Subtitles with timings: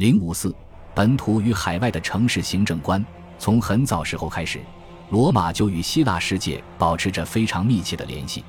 [0.00, 0.54] 零五四，
[0.94, 3.04] 本土与海外的城市行政观，
[3.38, 4.58] 从很早时候开始，
[5.10, 8.42] 罗马就与希腊世界保持着非常密切的联系，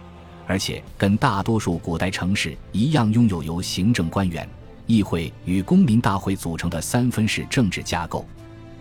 [0.47, 4.47] 而且跟大多数古代城市一样，拥有由行政官员、
[4.85, 8.25] 议会与公民大会组成的三分式政治架构。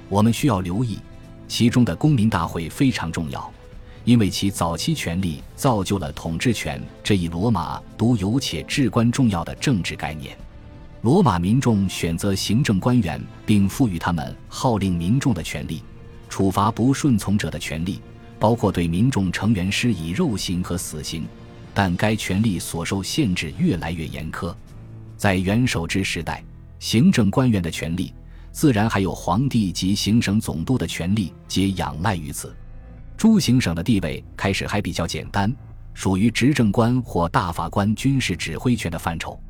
[0.08, 1.00] 我们需要留意，
[1.48, 3.52] 其中的公民大会非常重要，
[4.04, 10.38] 因为其早期权力造就了统治权这一罗马独有且至关重要的政治概念。
[11.02, 15.82] 罗马民众选择行政官员，并赋予他们号令民众的权利，
[16.28, 18.02] 处罚不顺从者的权利，
[18.38, 21.26] 包括对民众成员施以肉刑和死刑。
[21.72, 24.54] 但该权力所受限制越来越严苛。
[25.16, 26.44] 在元首制时代，
[26.78, 28.12] 行政官员的权利，
[28.52, 32.54] 自然还有皇帝及行省总督的权利，皆仰赖于此。
[33.16, 35.50] 诸行省的地位开始还比较简单，
[35.94, 39.40] 属于执政官或大法官军事指挥权的范畴。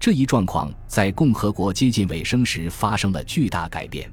[0.00, 4.10] 这一状况在共和国接近尾声时发生了巨大改变，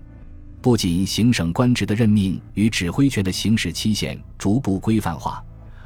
[0.62, 5.42] 不仅行省官职的任命与指挥权的行使期限逐步规范化，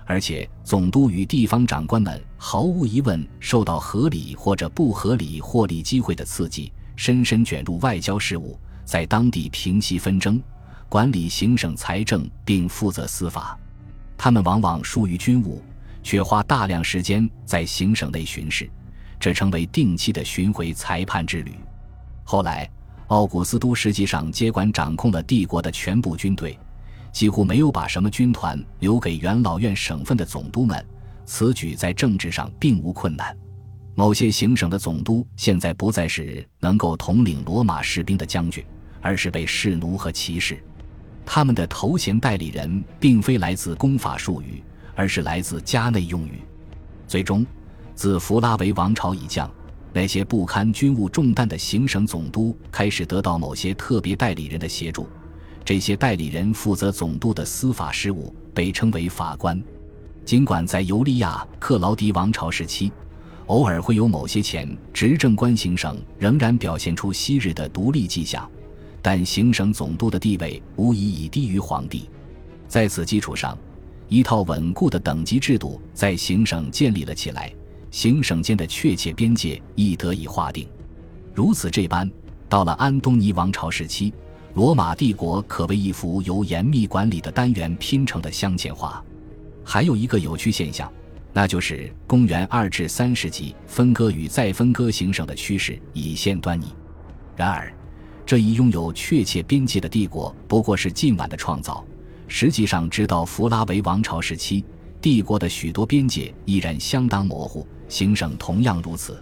[0.07, 10.41] 而且总督与地方长官们毫无疑问受到合理或者不合理获利机会的刺激，深深卷入外交事务，在当地平息纷争、
[10.89, 13.55] 管理行省财政并负责司法。
[14.17, 15.61] 他们往往疏于军务，
[16.01, 18.67] 却花大量时间在行省内巡视。
[19.21, 21.53] 这成为定期的巡回裁判之旅。
[22.23, 22.67] 后来，
[23.07, 26.57] 奥古斯都实际上接管掌控了帝国的全部军队，
[27.11, 30.83] 几乎没有把什么军团留给元老院省份的总督们。
[31.23, 33.37] 此举在政治上并无困难。
[33.93, 38.65] 某些行省的总督现在不再是能够统领罗马士兵的将军，
[39.01, 40.61] 而是被士奴和骑士。
[41.23, 44.63] 他们的头衔代理人并非来自公法术语，
[44.95, 46.41] 而是来自家内用语。
[47.07, 47.45] 最终。
[48.01, 49.47] 自弗拉维王朝以降，
[49.93, 55.07] 那些不堪军务重担的行省总督开始得到某些特别代理人的协助。
[55.63, 59.61] 这些代理人负责总督的司法事务，被称为法官。
[60.25, 62.91] 尽管在尤利亚·克劳迪王朝时期，
[63.45, 68.49] 偶尔会有某些前执政官行省仍然表现出昔日的独立迹象，
[68.99, 72.09] 但行省总督的地位无疑已低于皇帝。
[72.67, 73.55] 在此基础上，
[74.07, 77.53] 一套稳固的等级制度在行省建立了起来。
[77.91, 80.65] 行省间的确切边界亦得以划定，
[81.35, 82.09] 如此这般，
[82.47, 84.13] 到了安东尼王朝时期，
[84.53, 89.03] 罗马帝国可谓一幅由严密管理的单元拼成的镶嵌画。
[89.63, 90.91] 还有一个有趣现象，
[91.33, 96.67] 那就是公元二至三世纪分割与再分割行省的趋势已现端倪。
[97.35, 97.73] 然而，
[98.25, 101.85] 这一拥有确切边界的帝国不过是近晚的创造，
[102.29, 104.63] 实际上，直到弗拉维王朝时期。
[105.01, 109.21] 帝国的许多边界依然相当模糊，行省同样如此。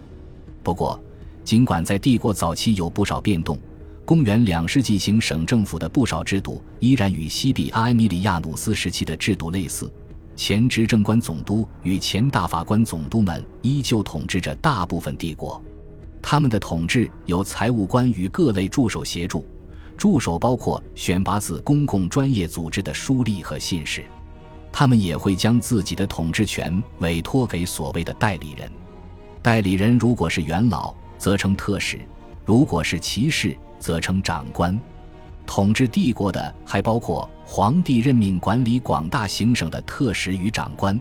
[0.62, 0.98] 不过，
[1.42, 3.58] 尽管在帝国早期有不少变动，
[4.04, 9.92] 公元两世纪行省政府的不少制度依然与西比阿埃米里亚努斯时期的制度类似。
[10.36, 15.60] 前执政官总督与前大法官总督们依旧统治着大部分帝国，
[16.22, 19.44] 他们的统治由财务官与各类助手协助，
[19.96, 24.04] 助手包括选拔自公共专业组织的书吏和信使。
[24.72, 28.70] 他们也会将自己的统治权委托给所谓的代理人。
[29.42, 31.98] 代理人如果是元老，则称特使；
[32.44, 34.78] 如果是骑士，则称长官。
[35.46, 40.98] 统治帝国的还包括皇帝任命管理广大行省的特使与长官，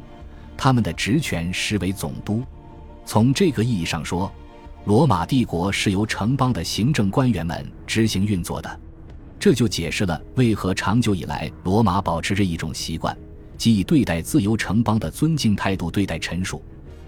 [0.58, 2.44] 他们的职权实为总督。
[3.06, 4.32] 从这个意义上说，
[4.86, 8.80] 罗马帝国是由城邦的行政官员们执行运作的。
[9.40, 13.16] 这就解释了为何长久以来罗马保持着一种习惯。
[13.60, 16.64] 即以对待自由城邦的尊敬态度对待臣属，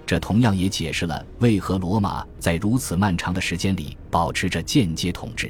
[0.06, 5.50] 这同样也解释了为何罗马在如此漫长的时间里保持着间接统治。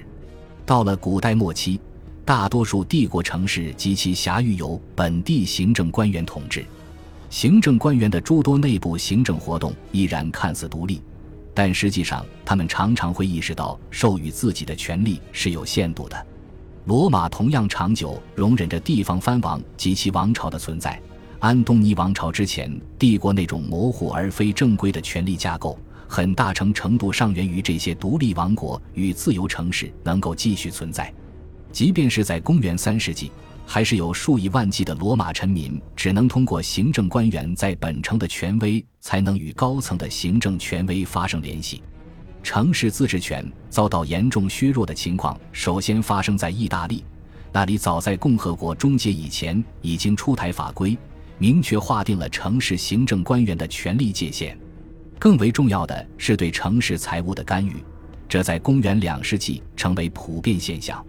[0.64, 1.82] 到了古代末期，
[2.24, 6.64] 大多数帝国城市及其辖域由本地行政官员统治。
[7.32, 11.02] 行政官员的诸多内部行政活动依然看似独立，
[11.52, 16.28] 但实际上他们常常会意识到授予自己的权力是有限度的。
[16.86, 21.00] 罗马同样长久容忍着地方藩王及其王朝的存在。
[21.40, 31.14] 安东尼王朝之前，帝国那种模糊而非正规的权力架构，很大程程度上源于这些独立王国与自由城市能够继续存在。
[31.72, 33.32] 即便是在公元三世纪，
[33.66, 41.82] 还是有数以万计的罗马臣民只能通过行政官员在本城的权威，才能与高层的行政权威发生联系。
[42.44, 47.04] 城市自治权遭到严重削弱的情况，首先发生在意大利，
[47.52, 50.98] 那里早在共和国终结以前已经出台法规，
[51.38, 54.58] 明确划定了城市行政官员的权力界限。
[55.20, 57.76] 更为重要的是对城市财务的干预，
[58.28, 61.06] 这在公元两世纪成为普遍现象。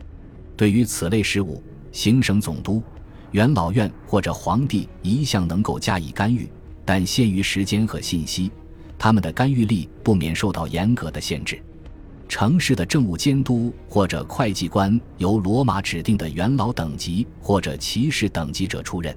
[0.56, 1.62] 对于此类事务，
[1.92, 2.82] 行省总督、
[3.30, 6.46] 元老院或者皇帝一向能够加以干预，
[6.84, 8.50] 但限于时间和信息，
[9.02, 11.60] 他们的干预力不免受到严格的限制。
[12.28, 19.12] 城市的政务监督或者会计官由罗马指定的元老等级或者骑士等级者出任。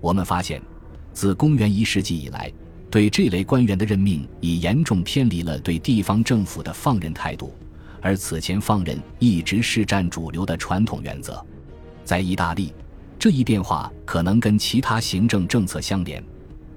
[0.00, 0.60] 我们发现，
[1.12, 2.52] 自公元一世纪以来，
[2.90, 7.54] 对这类官员的任命已严重偏离了对地方政府的放任态度，
[8.00, 11.40] 而此前放任一直是占主流的传统原则。
[12.02, 12.74] 在意大利，
[13.20, 16.20] 这一变化可能跟其他行政政策相连，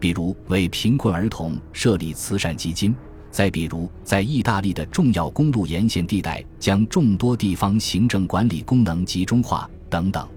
[0.06, 2.96] 比如为贫困儿童设立慈善基金。
[3.32, 10.28] 再比如，在意大利的重要公路沿线地带，将众多地方行政管理功能集中化等等，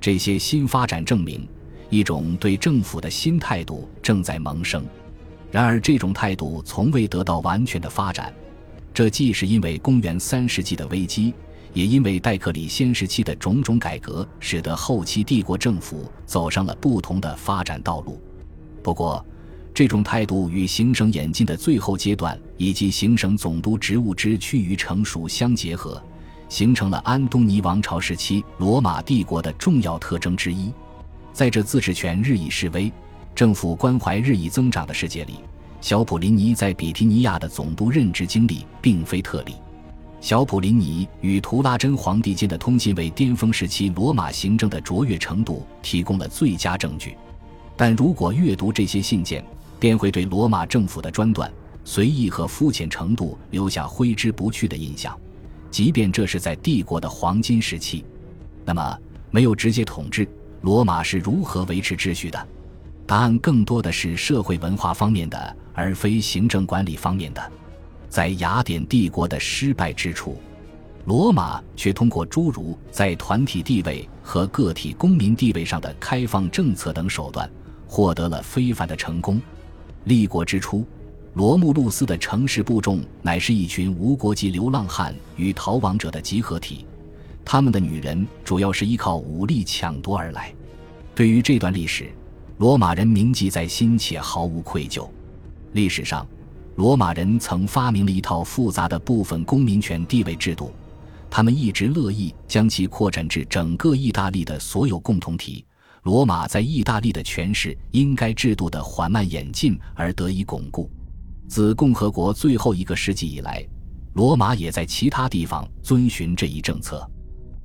[0.00, 1.44] 这些新发展证明，
[1.88, 4.86] 一种对政府的新态度正在萌生。
[5.50, 8.32] 然而，这种态度从未得到完全的发展，
[8.94, 11.34] 这既是因为公元三世纪的危机，
[11.74, 18.16] 也因为戴克里先时期的种种改革，使得后期帝国政府走上了不同的发展道路。
[18.82, 19.24] 不过，
[19.74, 26.02] 这种态度与行省演进的最后阶段，以及行省总督职务之趋于成熟相结合，
[26.48, 30.72] 形成了安东尼王朝时期罗马帝国的重要特征之一。
[31.32, 32.92] 在这自治权日益式微、
[33.34, 35.34] 政府关怀日益增长的世界里，
[35.80, 39.54] 小普林尼在比提尼亚的总督任职经历并非特例。
[40.20, 47.16] 小普林尼与图拉真皇帝间的通信为巅峰时期罗马行政的卓越程度提供了最佳证据。
[47.80, 49.42] 但如果阅读这些信件，
[49.78, 51.50] 便会对罗马政府的专断、
[51.82, 55.18] 随意和肤浅程度留下挥之不去的印象，
[55.70, 58.04] 即便这是在帝国的黄金时期。
[58.66, 58.98] 那么，
[59.30, 60.28] 没有直接统治，
[60.60, 62.48] 罗马是如何维持秩序的？
[63.06, 67.52] 答案更多的是社会文化方面的，而非行政管理方面的。
[68.10, 70.38] 在雅典帝国的失败之处，
[71.06, 77.50] 罗马却通过诸如在团体地位和个体公民地位上的开放政策等手段，
[77.90, 79.42] 获得了非凡的成功。
[80.04, 80.86] 立国之初，
[81.34, 86.86] 罗慕路斯的城市部众乃是一群无国籍流浪汉与逃亡者的集合体，
[87.44, 90.54] 他们的女人主要是依靠武力抢夺而来。
[91.16, 92.08] 对于这段历史，
[92.58, 95.08] 罗马人铭记在心且毫无愧疚。
[95.72, 96.24] 历史上，
[96.76, 100.70] 罗马人曾发明了一套复杂的部分公民权地位制度，
[101.28, 105.64] 他们一直乐意将其扩展至整个意大利的所有共同体。
[106.02, 110.90] 罗马在意大利的权势因该制度的缓慢演进而得以巩固。
[111.46, 113.62] 自共和国最后一个世纪以来，
[114.14, 117.06] 罗马也在其他地方遵循这一政策。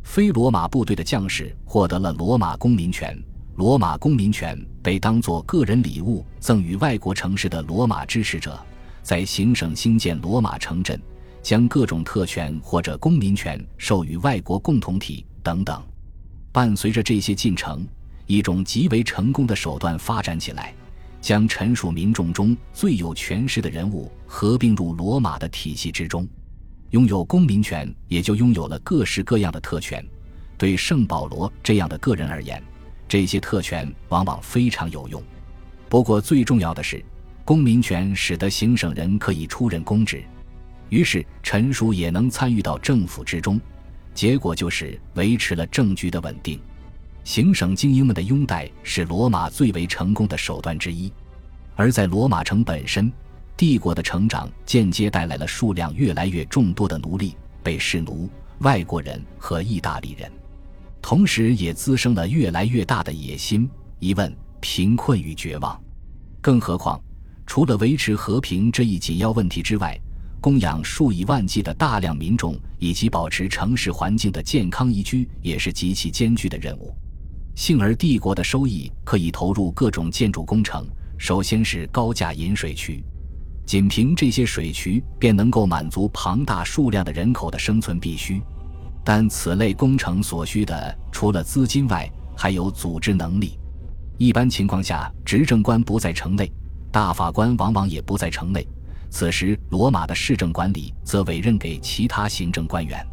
[0.03, 3.17] 非罗马部队的将士获得了罗马公民权，
[3.55, 8.59] 罗马公民权被当作个人礼物赠予外国城市的罗马支持者，
[9.01, 11.01] 在行省兴建罗马城镇，
[11.41, 15.81] 将各种特权或者公民权授予外国共同体等等。
[16.51, 17.87] 伴随着这些进程。
[18.27, 20.73] 一种极为成功的手段发展起来，
[21.21, 26.27] 将陈属民众中最有权势的人物合并入罗马的体系之中。
[26.91, 30.05] 拥有公民权，也就拥有了各式各样的特权。
[30.57, 32.63] 对圣保罗这样的个人而言，
[33.07, 35.21] 这些特权往往非常有用。
[35.89, 37.03] 不过，最重要的是，
[37.43, 40.23] 公民权使得行省人可以出任公职，
[40.89, 43.59] 于是陈属也能参与到政府之中。
[44.13, 46.59] 结果就是维持了政局的稳定。
[47.25, 51.11] 行省精英们的拥戴是罗马最为成功的手段之一，
[51.75, 53.11] 而在罗马城本身，
[53.57, 58.29] 帝国的成长间接带来了数量越来越众多的奴隶、被士奴、
[58.59, 60.31] 外国人和意大利人，
[61.01, 63.67] 同时也滋生了越来越大的野心、
[63.97, 65.83] 疑问、贫困与绝望。
[66.41, 67.01] 更何况，
[67.47, 69.99] 除了维持和平这一紧要问题之外，
[70.39, 76.95] 供养数以万计的大量民众以及保持城市环境的健康宜居，也是极其艰巨的任务。
[77.55, 80.85] 幸而帝国的收益可以投入各种建筑工程，
[81.17, 83.01] 首先是高价引水渠，
[83.65, 88.41] 仅凭这些水渠便能够满足庞大数量的人口的生存必须。
[89.05, 93.57] 但此类工程所需的除了资金外，还有组织能力。
[94.17, 96.51] 一般情况下，执政官不在城内，
[96.91, 98.67] 大法官往往也不在城内，
[99.09, 103.05] 此时罗马的市政管理则委任给其他行政官员。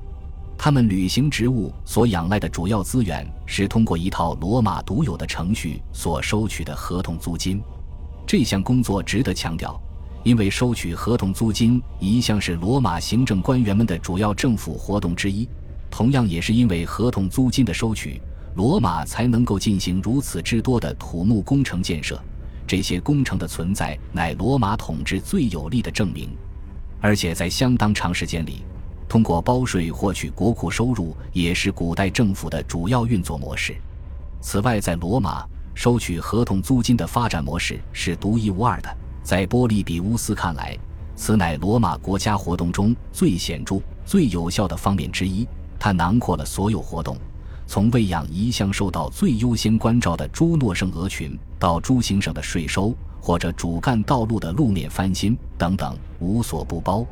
[0.64, 7.61] 他们履行职务所仰赖的主要资源是通过一套罗马独有的程序所收取的合同租金。
[8.25, 9.76] 这项工作值得强调，
[10.23, 15.49] 因为收取合同租金一向是罗马行政官员们的主要政府活动之一。
[15.90, 18.23] 同样，也是因为合同租金的收取，
[18.54, 22.23] 罗马才能够进行如此之多的土木工程建设。
[22.69, 26.31] 这些工程的存在乃罗马统治最有力的证明。
[27.00, 28.62] 而且，在相当长时间里。
[29.12, 33.76] 通过包税获取国库收入也是古代政府的主要运作模式。
[34.40, 38.88] 此外，在罗马收取合同租金的发展模式是独一无二的。
[39.23, 40.75] 在波利比乌斯看来，
[41.14, 45.47] 此乃罗马国家活动中最显著、最有效的方面之一。
[45.78, 47.14] 它囊括了所有活动，
[47.66, 57.07] 从喂养一向受到最优先关照的猪诺圣鹅群，到朱行省的税收或者主干道路的路面翻新等等，无所不包。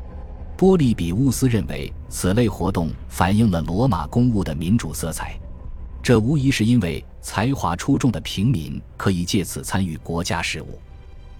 [0.61, 5.35] 波利比乌斯认为，此类活动反映了罗马公务的民主色彩。
[6.03, 10.79] 这无疑是因为才华出众的平民可以借此参与国家事务。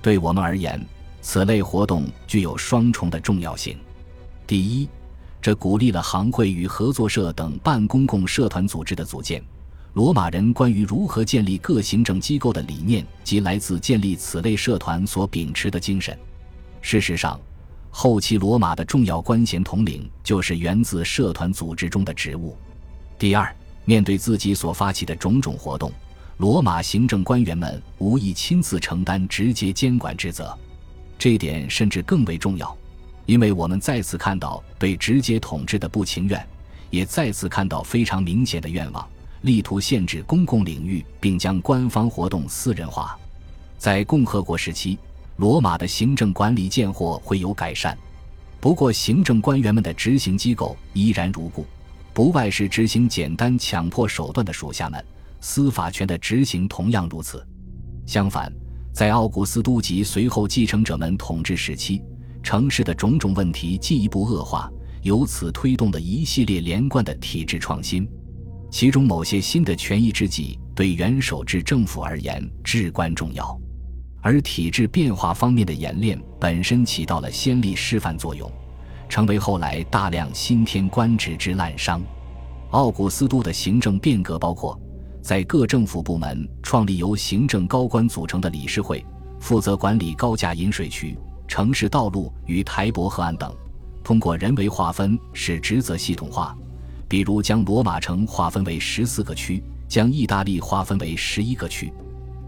[0.01, 0.83] 对我们而言，
[1.21, 3.77] 此类活动具有双重的重要性：
[4.47, 4.89] 第一，
[5.39, 9.39] 这鼓励了行会与合作社等半公共社团组织的组建。
[9.93, 16.17] 罗马人关于如何建立各行政机构的理念，即来自建立此类社团所秉持的精神。
[16.81, 17.39] 事实上，
[17.91, 22.57] 后期罗马的重要官衔统领就是源自社团组织中的职务。
[23.19, 23.53] 第二，
[23.85, 25.91] 面对自己所发起的种种活动，
[26.37, 30.57] 罗马行政官员们无意亲自承担直接监管职责。
[31.19, 32.75] 这一点甚至更为重要。
[33.27, 36.43] 因为我们再次看到对直接统治的不情愿，
[36.89, 39.07] 也再次看到非常明显的愿望，
[39.41, 43.17] 力图限制公共领域，并将官方活动私人化。
[43.77, 44.97] 在共和国时期，
[45.41, 47.97] 罗马的行政管理见或会有改善，
[48.59, 51.65] 不过行政官员们的执行机构依然如故，
[52.13, 55.03] 不外是执行简单强迫手段的属下们，
[55.39, 57.43] 司法权的执行同样如此。
[58.05, 58.53] 相反，
[58.93, 62.03] 在奥古斯都及随后继承者们统治时期。
[62.43, 64.71] 城市的种种问题进一步恶化，
[65.01, 68.07] 由此推动了一系列连贯的体制创新。
[68.69, 73.59] 其中某些新的权宜之计对元首制政府而言至关重要，
[74.21, 78.49] 而体制变化方面的演练本身起到了先例示范作用，
[79.09, 81.99] 成为后来大量新添官职之滥觞。
[82.69, 84.79] 奥古斯都的行政变革包括
[85.21, 89.03] 在各政府部门创立由行政高官组成的理事会，
[89.39, 91.17] 负责管理高价引水渠。
[91.47, 93.53] 城市道路与台伯河岸等，
[94.05, 96.55] 通过人为划分使职责系统化，
[97.09, 101.91] 比如将罗马城划分为十四个区，将意大利划分为十一个区，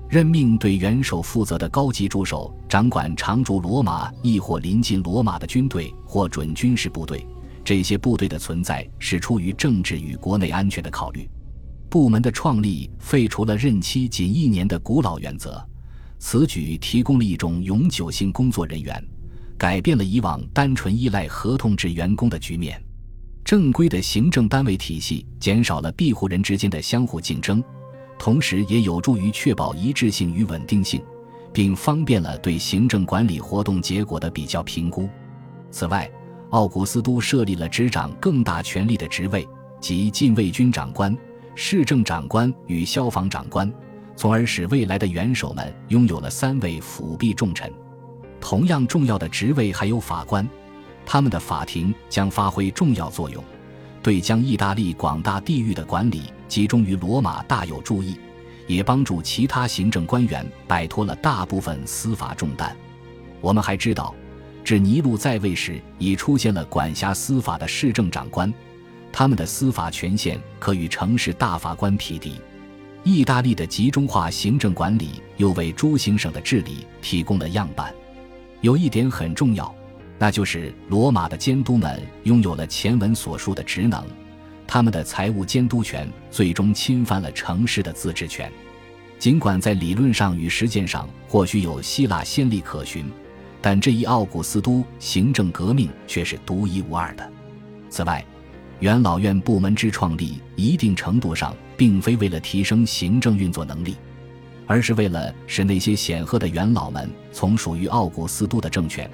[0.09, 7.25] 任命对元首负责的高级助手，掌管常驻罗马亦或临近罗马的军队或准军事部队。
[7.63, 11.27] 这些部队的存在是出于政治与国内安全的考虑。
[11.89, 15.63] 部门的创立废除了任期仅一年的古老原则。
[16.19, 19.03] 此举提供了一种永久性工作人员，
[19.57, 22.81] 改变了以往单纯依赖合同制员工的局面。
[23.43, 27.61] 正规的行政单位体系减少了庇护人之间的相互竞争，
[28.17, 31.03] 同时也有助于确保一致性与稳定性，
[31.51, 35.09] 并方便了对行政管理活动结果的比较评估。
[35.71, 36.09] 此外，
[36.51, 39.47] 奥古斯都设立了执掌更大权力的职位，
[39.79, 41.17] 即禁卫军长官、
[41.55, 43.71] 市政长官与消防长官。
[44.15, 47.73] 从而使未来的元首们拥有了三位辅弼重臣。
[48.39, 50.47] 同样重要的职位还有法官，
[51.03, 53.43] 他们的法庭将发挥重要作用，
[54.03, 58.15] 对将意大利广大地域的管理集中于罗马大有注意，
[58.67, 62.77] 也帮助其他行政官员摆脱了大部分司法重担。
[63.41, 64.13] 我们还知道，
[64.63, 68.53] 至尼禄在位时已出现了管辖司法的市政长官，
[69.11, 72.39] 他们的司法权限可与城市大法官匹敌。
[73.03, 77.91] 意大利的集中化行政管理又为诸行省的治理提供了样板。
[78.61, 79.73] 有一点很重要，
[80.19, 84.05] 那就是罗马的监督们拥有了前文所述的职能，
[84.73, 88.51] 他们的财务监督权最终侵犯了城市的自治权。
[89.19, 93.05] 尽管在理论上与实践上或许有希腊先例可循，
[93.61, 97.31] 但这一奥古斯都行政革命却是独一无二的。
[97.87, 98.25] 此外，
[98.79, 103.95] 元老院部门之创立，一定程度上并非为了提升行政运作能力，
[104.65, 109.07] 而是为了使那些显赫的元老们从属于奥古斯都的政权，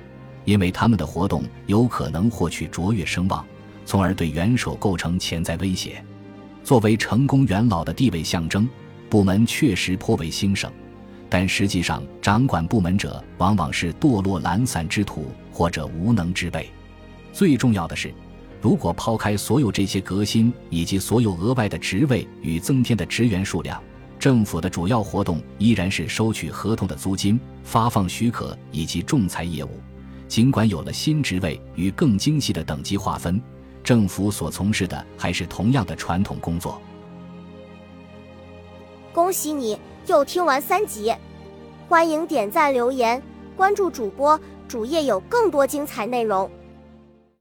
[0.46, 3.46] 因为他们的活动有可能获取卓越声望，
[3.90, 6.00] 从而对元首构成潜在威胁。
[6.64, 8.70] 作为成功元老的地位象征，
[9.10, 10.72] 部门确实颇为兴盛，
[11.28, 16.70] 但实际上掌管部门者往往是堕落懒散之徒或者无能之辈。
[17.34, 18.14] 最重要的是。
[18.62, 23.82] 如果抛开所有这些革新以及所有额外的职位与增添的职员数量，
[24.20, 29.80] 政府的主要活动依然是收取合同的租金、发放许可以及仲裁业务。
[30.28, 33.42] 尽管有了新职位与更精细的等级划分，
[33.90, 36.80] 政府所从事的还是同样的传统工作。
[39.12, 41.12] 恭喜你又听完三集，
[41.88, 43.20] 欢迎点赞、留言、
[43.58, 46.48] 关注主播，主页有更多精彩内容。